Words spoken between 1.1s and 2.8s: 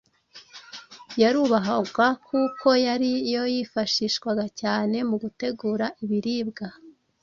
yarubahwaga kuko